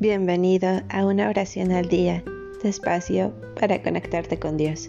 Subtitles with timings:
[0.00, 2.24] Bienvenido a una oración al día,
[2.62, 4.88] despacio para conectarte con Dios.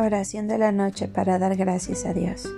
[0.00, 2.48] Oración de la noche para dar gracias a Dios.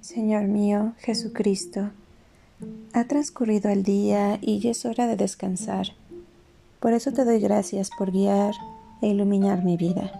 [0.00, 1.90] Señor mío, Jesucristo,
[2.92, 5.88] ha transcurrido el día y ya es hora de descansar.
[6.80, 8.54] Por eso te doy gracias por guiar
[9.00, 10.12] e iluminar mi vida.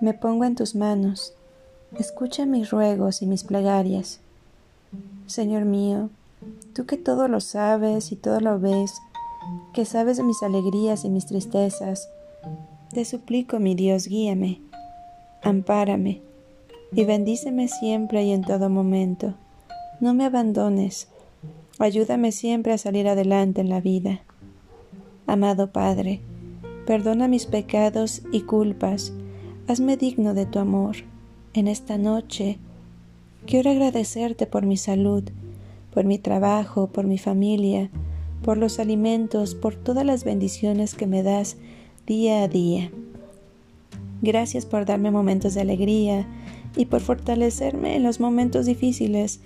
[0.00, 1.34] Me pongo en tus manos.
[1.98, 4.20] Escucha mis ruegos y mis plegarias.
[5.26, 6.10] Señor mío,
[6.74, 9.00] tú que todo lo sabes y todo lo ves,
[9.72, 12.08] que sabes mis alegrías y mis tristezas,
[12.92, 14.60] te suplico, mi Dios, guíame,
[15.42, 16.20] ampárame
[16.92, 19.34] y bendíceme siempre y en todo momento.
[20.00, 21.08] No me abandones
[21.78, 24.20] Ayúdame siempre a salir adelante en la vida.
[25.26, 26.20] Amado Padre,
[26.86, 29.12] perdona mis pecados y culpas.
[29.66, 30.96] Hazme digno de tu amor.
[31.52, 32.58] En esta noche
[33.46, 35.24] quiero agradecerte por mi salud,
[35.92, 37.90] por mi trabajo, por mi familia,
[38.42, 41.56] por los alimentos, por todas las bendiciones que me das
[42.06, 42.92] día a día.
[44.22, 46.26] Gracias por darme momentos de alegría
[46.76, 49.40] y por fortalecerme en los momentos difíciles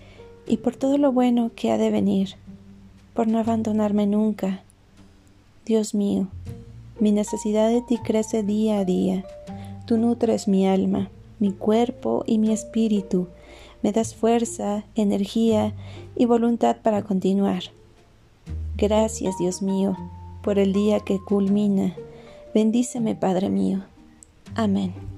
[0.49, 2.37] y por todo lo bueno que ha de venir,
[3.15, 4.63] por no abandonarme nunca.
[5.67, 6.29] Dios mío,
[7.01, 9.25] mi necesidad de ti crece día a día.
[9.87, 13.29] Tú nutres mi alma, mi cuerpo y mi espíritu.
[13.83, 15.75] Me das fuerza, energía
[16.17, 17.63] y voluntad para continuar.
[18.77, 19.97] Gracias, Dios mío,
[20.43, 21.95] por el día que culmina.
[22.55, 23.83] Bendíceme, Padre mío.
[24.55, 25.18] Amén.